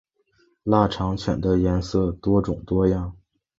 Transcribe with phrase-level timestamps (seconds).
[0.63, 3.15] 腊肠犬的颜色多种多样。